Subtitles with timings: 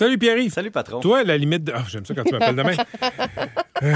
[0.00, 0.54] Salut Pierre-Yves.
[0.54, 1.00] Salut patron.
[1.00, 1.74] Toi, à la limite de...
[1.76, 2.72] Oh, j'aime ça quand tu m'appelles demain.
[3.82, 3.94] euh,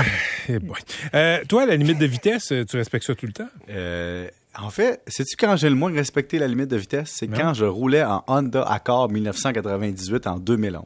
[0.50, 0.76] eh boy.
[1.14, 3.48] Euh, toi, à la limite de vitesse, tu respectes ça tout le temps?
[3.70, 7.14] Euh, en fait, sais-tu quand j'ai le moins respecté la limite de vitesse?
[7.16, 10.84] C'est quand je roulais en Honda Accord 1998 en 2011.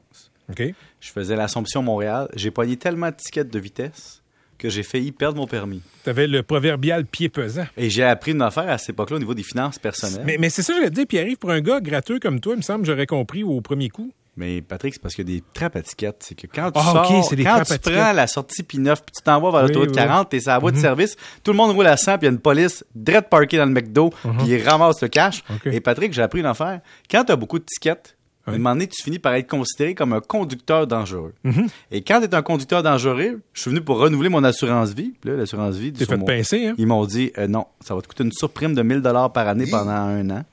[0.51, 0.63] OK.
[1.01, 2.29] Je faisais l'Assomption Montréal.
[2.37, 4.23] J'ai pogné tellement de tickets de vitesse
[4.57, 5.83] que j'ai failli perdre mon permis.
[6.05, 7.67] Tu avais le proverbial pied pesant.
[7.77, 10.23] Et j'ai appris une affaire à cette époque-là au niveau des finances personnelles.
[10.25, 12.55] Mais, mais c'est ça, que j'allais te dire, Pierre-Yves, pour un gars gratteux comme toi,
[12.55, 14.13] il me semble, j'aurais compris au premier coup.
[14.39, 16.17] Mais Patrick, c'est parce qu'il y a des trappes à tickets.
[16.21, 19.23] C'est que quand tu Ah, sors, des quand tu prends la sortie P9 puis tu
[19.23, 19.97] t'en vas vers l'autoroute oui.
[19.97, 20.77] 40, t'es sur la voie Mhm.
[20.77, 23.29] de service, tout le monde roule à 100 puis il y a une police direct
[23.29, 25.43] parquée dans le McDo puis il ramasse le cash.
[25.67, 25.73] Mhm.
[25.73, 26.81] Et Patrick, j'ai appris une affaire.
[27.11, 28.15] Quand tu as beaucoup de tickets,
[28.47, 31.35] à un moment donné, tu finis par être considéré comme un conducteur dangereux.
[31.45, 31.67] Mhm.
[31.91, 35.13] Et quand tu es un conducteur dangereux, je suis venu pour renouveler mon assurance vie.
[35.25, 36.75] Là, l'assurance vie, sur fait mon- pincer, hein?
[36.79, 39.49] ils m'ont dit euh, non, ça va te coûter une surprime de 1000 dollars par
[39.49, 40.45] année pendant un an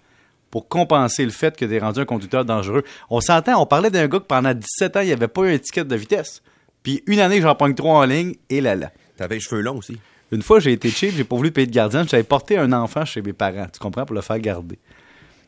[0.56, 2.86] pour compenser le fait que tu es rendu un conducteur dangereux.
[3.10, 5.58] On s'entend, on parlait d'un gars que pendant 17 ans, il avait pas eu un
[5.58, 6.42] ticket de vitesse.
[6.82, 8.90] Puis une année, j'en pogne trois en ligne et là là.
[9.18, 9.98] T'avais les cheveux longs aussi.
[10.32, 13.04] Une fois, j'ai été cheap, j'ai pas voulu payer de gardien, j'avais porté un enfant
[13.04, 14.80] chez mes parents, tu comprends, pour le faire garder.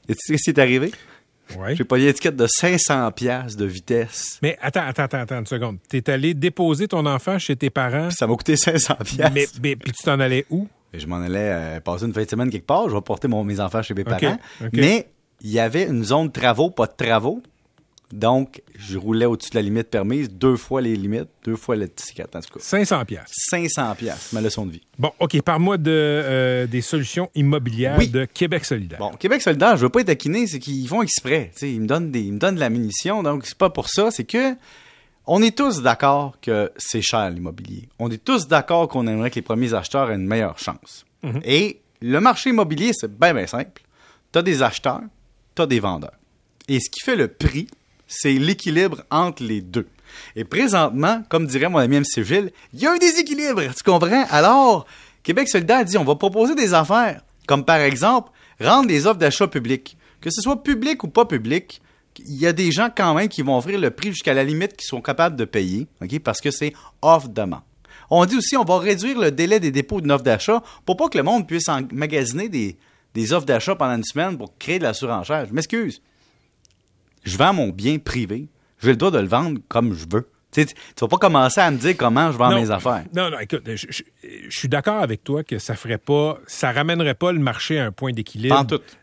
[0.10, 0.92] Et tu sais ce qui est arrivé?
[1.58, 1.74] Ouais.
[1.78, 4.40] J'ai payé ticket de 500 pièces de vitesse.
[4.42, 5.78] Mais attends, attends, attends, attends une seconde.
[5.88, 9.32] T'es allé déposer ton enfant chez tes parents, Puis ça m'a coûté 500 pièces.
[9.34, 10.68] mais, mais- puis tu t'en allais où?
[10.98, 12.90] Je m'en allais euh, passer une fin de semaine quelque part.
[12.90, 14.38] Je vais porter mon, mes enfants chez mes parents.
[14.74, 15.08] Mais
[15.42, 17.42] il y avait une zone de travaux, pas de travaux.
[18.14, 21.90] Donc, je roulais au-dessus de la limite permise, deux fois les limites, deux fois le
[21.90, 22.24] ticket.
[22.34, 23.24] En tout cas, 500 pièces.
[23.50, 24.82] 500 pièces, ma leçon de vie.
[24.98, 28.08] Bon, OK, parle-moi de, euh, des solutions immobilières Oui.
[28.08, 29.00] de Québec solidaire.
[29.00, 31.52] Bon, Québec solidaire, je veux pas être taquiné, c'est qu'ils font exprès.
[31.62, 34.10] Ils me donnent des, ils me donnent de la munition, donc c'est pas pour ça.
[34.10, 34.56] C'est que
[35.28, 37.90] on est tous d'accord que c'est cher l'immobilier.
[38.00, 41.06] On est tous d'accord qu'on aimerait que les premiers acheteurs aient une meilleure chance.
[41.44, 43.82] Et le marché immobilier, c'est bien, bien simple.
[44.32, 45.02] Tu as des acheteurs,
[45.56, 46.14] tu as des vendeurs.
[46.70, 47.68] Et ce qui fait le prix,
[48.08, 49.88] c'est l'équilibre entre les deux.
[50.36, 54.26] Et présentement, comme dirait mon ami MC Gilles, il y a un déséquilibre, tu comprends?
[54.30, 54.86] Alors,
[55.24, 58.32] Québec solidaire dit, on va proposer des affaires, comme par exemple,
[58.62, 59.98] rendre des offres d'achat publiques.
[60.22, 61.82] Que ce soit public ou pas public,
[62.26, 64.76] il y a des gens quand même qui vont offrir le prix jusqu'à la limite
[64.76, 66.20] qu'ils sont capables de payer, OK?
[66.20, 67.62] Parce que c'est off-demand.
[68.10, 71.10] On dit aussi, on va réduire le délai des dépôts d'une offre d'achat pour pas
[71.10, 72.78] que le monde puisse magasiner des,
[73.14, 75.46] des offres d'achat pendant une semaine pour créer de la surenchère.
[75.46, 76.02] Je m'excuse.
[77.24, 78.48] Je vends mon bien privé.
[78.82, 80.30] J'ai le droit de le vendre comme je veux.
[80.52, 83.04] Tu tu vas pas commencer à me dire comment je vends mes affaires.
[83.14, 84.04] Non, non, écoute, je, je-
[84.50, 87.86] je suis d'accord avec toi que ça ferait pas, ça ramènerait pas le marché à
[87.86, 88.56] un point d'équilibre.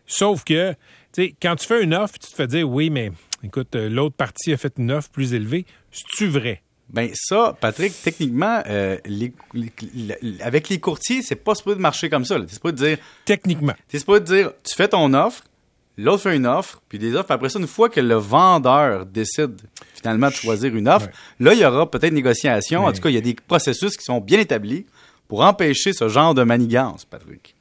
[0.06, 0.74] Sauf que,
[1.22, 4.16] sais, quand tu fais une offre, tu te fais dire, oui, mais écoute, euh, l'autre
[4.16, 5.66] partie a fait une offre plus élevée.
[5.90, 6.62] C'est-tu vrai?
[6.90, 9.72] Ben ça, Patrick, techniquement, euh, les- les-
[10.20, 12.36] les- avec les courtiers, c'est pas supposé de marcher comme ça.
[12.46, 13.72] C'est supposé de dire, Techniquement.
[13.88, 15.42] c'est supposé de dire, tu fais ton offre,
[15.96, 17.30] l'autre fait une offre, puis des offres.
[17.30, 19.60] Après ça, une fois que le vendeur décide
[19.94, 21.12] finalement de choisir une offre, Ouais.
[21.40, 22.84] là, il y aura peut-être négociation.
[22.84, 24.84] En tout cas, il y a des processus qui sont bien établis
[25.26, 27.54] pour empêcher ce genre de manigance, Patrick.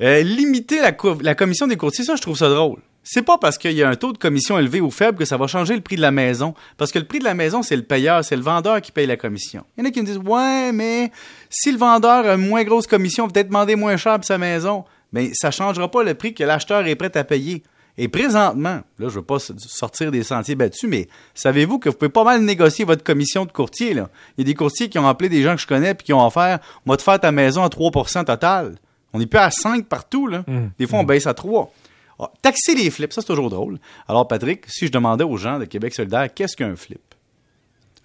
[0.00, 0.92] Euh, limiter la,
[1.34, 2.80] commission des courtiers, ça, je trouve ça drôle.
[3.04, 5.36] C'est pas parce qu'il y a un taux de commission élevé ou faible que ça
[5.36, 6.54] va changer le prix de la maison.
[6.76, 9.06] Parce que le prix de la maison, c'est le payeur, c'est le vendeur qui paye
[9.06, 9.64] la commission.
[9.76, 11.10] Il y en a qui me disent, ouais, mais
[11.50, 14.84] si le vendeur a une moins grosse commission, peut-être demander moins cher pour sa maison,
[15.12, 17.64] mais ça changera pas le prix que l'acheteur est prêt à payer.
[17.98, 22.08] Et présentement, là, je veux pas sortir des sentiers battus, mais savez-vous que vous pouvez
[22.08, 24.08] pas mal négocier votre commission de courtier, là?
[24.36, 26.12] Il y a des courtiers qui ont appelé des gens que je connais puis qui
[26.14, 28.76] ont offert, moi, de faire ta maison à 3% total.
[29.12, 30.44] On n'est plus à 5 partout, là.
[30.78, 31.72] Des fois, on baisse à 3.
[32.18, 33.78] Ah, taxer les flips, ça, c'est toujours drôle.
[34.06, 37.00] Alors, Patrick, si je demandais aux gens de Québec solidaire, qu'est-ce qu'un flip?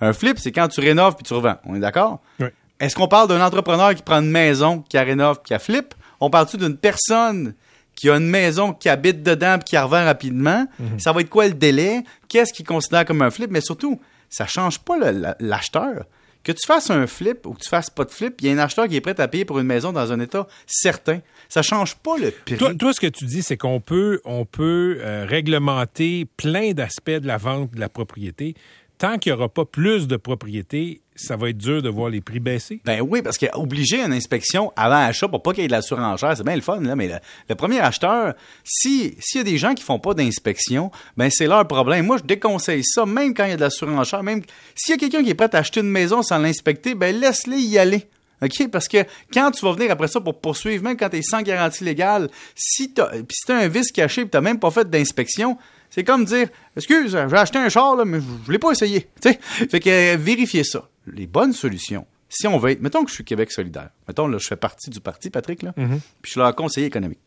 [0.02, 1.58] Un flip, c'est quand tu rénoves puis tu revends.
[1.66, 2.20] On est d'accord?
[2.40, 2.48] Oui.
[2.80, 5.94] Est-ce qu'on parle d'un entrepreneur qui prend une maison, qui la rénove, qui la flip?
[6.20, 7.54] On parle-tu d'une personne
[7.96, 10.68] qui a une maison, qui habite dedans puis qui la revend rapidement?
[11.00, 12.04] Ça va être quoi le délai?
[12.28, 13.50] Qu'est-ce qu'il considère comme un flip?
[13.50, 14.98] Mais surtout, ça change pas
[15.40, 16.06] l'acheteur.
[16.48, 18.54] Que tu fasses un flip ou que tu fasses pas de flip, il y a
[18.54, 21.20] un acheteur qui est prêt à payer pour une maison dans un état certain.
[21.50, 22.56] Ça change pas le prix.
[22.56, 27.28] Toi, ce que tu dis, c'est qu'on peut, on peut euh, réglementer plein d'aspects de
[27.28, 28.56] la vente de la propriété.
[28.98, 32.22] Tant qu'il n'y aura pas plus de propriété, ça va être dur de voir les
[32.22, 32.82] prix baisser.
[32.84, 35.84] Ben oui, parce qu'obliger une inspection avant achat pour pas qu'il y ait de la
[35.84, 37.10] surenchère, c'est bien le fun, là, mais
[37.48, 38.34] le, premier acheteur,
[38.64, 42.06] si s'il y a des gens qui font pas d'inspection, ben c'est leur problème.
[42.08, 44.42] Moi, je déconseille ça, même quand il y a de la surenchère, même
[44.74, 47.60] s'il y a quelqu'un qui est prêt à acheter une maison sans l'inspecter, ben laisse-les
[47.60, 48.08] y aller.
[48.42, 48.70] OK?
[48.72, 51.42] Parce que quand tu vas venir après ça pour poursuivre, même quand tu es sans
[51.42, 54.90] garantie légale, si tu puis si t'as un vice caché et tu même pas fait
[54.90, 55.58] d'inspection,
[55.90, 59.08] c'est comme dire Excuse, j'ai acheté un char, là, mais je l'ai pas essayé.
[59.22, 59.40] Tu sais?
[59.42, 60.90] Fait que euh, vérifiez ça.
[61.08, 62.82] Les bonnes solutions, si on veut être.
[62.82, 63.90] Mettons que je suis Québec solidaire.
[64.08, 65.90] Mettons, là, je fais partie du parti, Patrick, là, puis
[66.24, 67.20] je suis leur conseiller économique.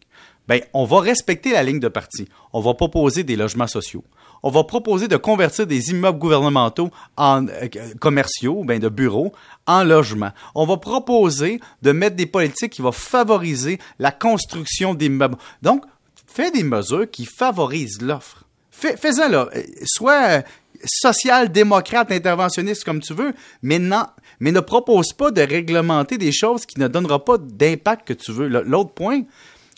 [0.49, 2.29] Ben, on va respecter la ligne de parti.
[2.53, 4.05] On va proposer des logements sociaux.
[4.43, 7.69] on va proposer de convertir des immeubles gouvernementaux en euh,
[8.01, 9.33] commerciaux, ben de bureaux,
[9.67, 10.33] en logements.
[10.55, 15.37] On va proposer de mettre des politiques qui vont favoriser la construction d'immeubles.
[15.62, 15.85] Donc,
[16.27, 18.45] fais des mesures qui favorisent l'offre.
[18.81, 19.49] Fais, fais-en là.
[19.55, 20.43] Euh, Sois
[20.82, 26.88] social-démocrate, interventionniste comme tu veux, mais ne propose pas de réglementer des choses qui ne
[26.88, 28.49] donneront pas d'impact que tu veux.
[28.49, 29.23] L'autre point,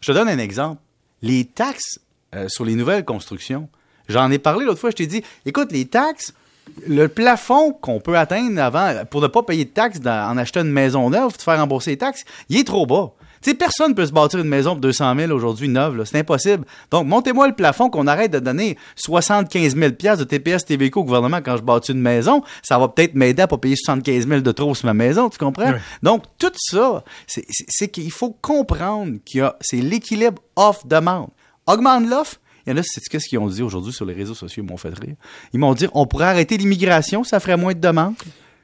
[0.00, 0.80] je te donne un exemple.
[1.22, 1.98] Les taxes
[2.36, 3.68] euh, sur les nouvelles constructions.
[4.08, 6.34] J'en ai parlé l'autre fois, je t'ai dit, écoute, les taxes,
[6.86, 10.70] le plafond qu'on peut atteindre avant, pour ne pas payer de taxes en achetant une
[10.70, 13.12] maison neuve, te faire rembourser les taxes, il est trop bas.
[13.44, 16.04] Sais, personne ne peut se bâtir une maison pour 200 000 aujourd'hui neuve, là.
[16.04, 16.64] c'est impossible.
[16.90, 21.04] Donc, montez-moi le plafond qu'on arrête de donner 75 000 piastres de TPS TVQ au
[21.04, 22.42] gouvernement quand je bâtis une maison.
[22.62, 25.38] Ça va peut-être m'aider à pas payer 75 000 de trop sur ma maison, tu
[25.38, 25.72] comprends?
[26.02, 31.28] Donc, tout ça, c'est qu'il faut comprendre qu'il y a, c'est l'équilibre offre-demande.
[31.66, 32.36] Augmente l'offre.
[32.66, 34.70] Il y en a, c'est ce qu'ils ont dit aujourd'hui sur les réseaux sociaux, ils
[34.70, 35.16] m'ont fait rire.
[35.52, 38.14] Ils m'ont dit, on pourrait arrêter l'immigration, ça ferait moins de demandes.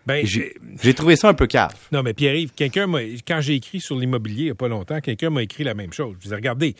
[0.09, 1.75] Ben, J'ai j'ai trouvé ça un peu cave.
[1.93, 3.01] Non, mais Pierre-Yves, quelqu'un m'a.
[3.27, 5.93] Quand j'ai écrit sur l'immobilier il n'y a pas longtemps, quelqu'un m'a écrit la même
[5.93, 6.15] chose.
[6.19, 6.75] Je disais, regardez,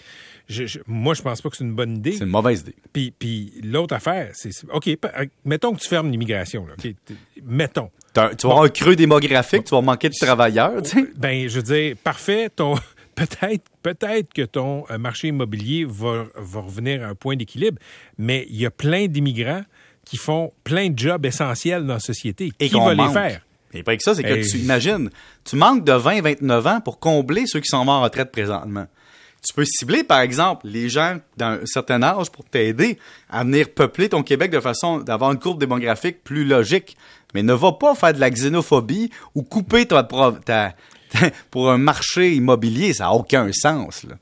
[0.49, 2.13] je- je- moi, je pense pas que c'est une bonne idée.
[2.13, 2.75] C'est une mauvaise idée.
[2.93, 4.51] Puis, puis l'autre affaire, c'est.
[4.73, 4.97] OK, euh,
[5.45, 6.67] mettons que tu fermes l'immigration.
[6.67, 6.75] là,
[7.45, 7.91] Mettons.
[8.15, 11.07] Tu vas avoir un creux démographique, tu vas manquer de travailleurs, tu sais.
[11.17, 12.75] Ben, je veux dire, parfait, ton.
[13.19, 17.77] Peut-être, peut-être que ton euh, marché immobilier va, va revenir à un point d'équilibre,
[18.17, 19.63] mais il y a plein d'immigrants
[20.09, 22.53] qui font plein de jobs essentiels dans la société.
[22.59, 23.09] Et qui va manque.
[23.09, 23.41] les faire?
[23.75, 25.11] Et pas que ça, c'est que tu imagines,
[25.45, 28.87] tu manques de 20-29 ans pour combler ceux qui sont morts en retraite présentement.
[29.47, 34.09] Tu peux cibler, par exemple, les gens d'un certain âge pour t'aider à venir peupler
[34.09, 36.97] ton Québec de façon d'avoir une courbe démographique plus logique.
[37.35, 40.73] Mais ne va pas faire de la xénophobie ou couper ta, pro- ta-
[41.11, 42.95] ta- pour un marché immobilier.
[42.95, 44.05] Ça n'a aucun sens.
[44.05, 44.17] Là.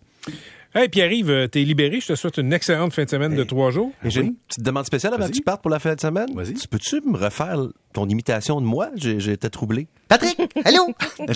[0.79, 2.01] Hey, Pierre-Yves, euh, t'es libéré.
[2.01, 3.93] Je te souhaite une excellente fin de semaine de trois jours.
[4.05, 6.27] J'ai une petite demande spéciale avant que tu partes pour la fin de semaine.
[6.35, 6.53] Vas-y.
[6.53, 7.57] Tu peux-tu me refaire
[7.95, 8.91] ton imitation de moi?
[8.95, 9.89] Été troublé.
[10.07, 10.89] Patrick, allô?
[11.19, 11.29] OK,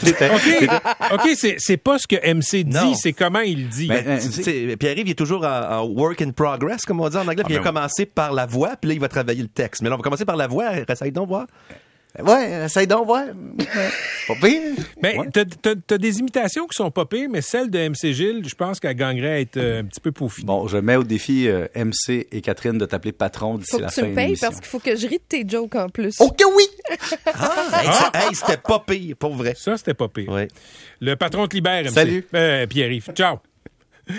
[1.13, 3.89] OK, c'est, pas ce que MC dit, c'est comment il dit.
[3.89, 7.17] Ben, Tu sais, Pierre-Yves, il est toujours en, en work in progress, comme on dit
[7.17, 7.43] en anglais.
[7.43, 7.75] puis il a ben oui.
[7.75, 9.81] commencé par la voix, puis là, il va travailler le texte.
[9.81, 10.67] Mais là, on va commencer par la voix.
[10.87, 11.47] Essaye donc voir.
[12.19, 13.25] Ouais, essaye donc voir.
[14.27, 14.61] Pas pire.
[15.01, 15.29] Ben, Ouais.
[15.33, 18.55] t'as, t'as- t'as des imitations qui sont pas pires, mais celle de MC Gilles, je
[18.55, 20.47] pense qu'elle gagnerait à être euh, un petit peu peaufinée.
[20.47, 23.89] Bon, je mets au défi euh, MC et Catherine de t'appeler patron d'ici Faut la
[23.89, 24.49] que tu fin me de payes l'émission.
[24.49, 26.17] parce qu'il faut que je rie de tes jokes en plus.
[26.21, 26.67] Oh que oui!
[27.73, 29.55] Hey, ça- hey, c'était pas pire, pour vrai.
[29.57, 30.29] Ça, c'était pas pire.
[30.31, 30.49] Ouais.
[31.01, 31.91] Le patron te libère, MC.
[31.95, 32.27] Salut.
[32.35, 33.11] Euh, Pierre-Yves.
[33.15, 33.39] Ciao.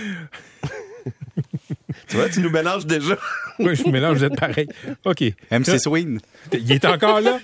[2.08, 3.18] Tu vois, tu nous mélanges déjà.
[3.60, 4.68] Oui, je mélange, vous êtes pareil.
[5.06, 5.22] OK.
[5.52, 6.20] MC Swing.
[6.52, 7.38] Il est encore là?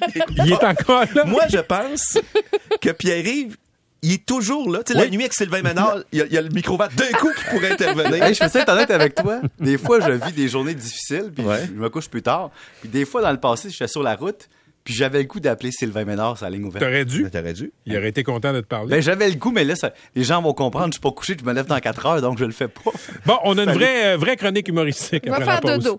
[0.43, 1.25] Il est encore là?
[1.25, 2.17] Moi, je pense
[2.81, 3.55] que Pierre-Yves,
[4.01, 4.81] il est toujours là.
[4.83, 6.75] Tu sais, la nuit avec Sylvain Ménard, il y a, il y a le micro
[6.77, 6.87] d'un
[7.19, 8.23] coup qui pourrait intervenir.
[8.23, 9.41] Hey, je peux être honnête avec toi.
[9.59, 11.65] Des fois, je vis des journées difficiles, puis Ouais.
[11.67, 12.49] je me couche plus tard.
[12.81, 14.49] Puis des fois, dans le passé, j'étais sur la route,
[14.87, 16.81] puis j'avais le goût d'appeler Sylvain Ménard sa ligne ouverte.
[16.81, 17.29] T'aurais dû.
[17.29, 17.73] T'aurais dû.
[17.85, 18.89] Il aurait été content de te parler.
[18.91, 21.35] Ben, j'avais le goût, mais là, ça- les gens vont comprendre, je suis pas couché,
[21.37, 22.91] je me lève dans 4 heures, donc je le fais pas.
[23.25, 25.83] Bon, on a une vraie, euh, vraie chronique humoristique Va après la faire pause.
[25.83, 25.95] dodo.